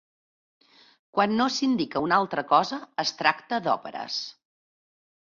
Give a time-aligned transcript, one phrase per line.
[1.17, 4.17] Quan no s'indica una altra cosa, es tracta d'òperes.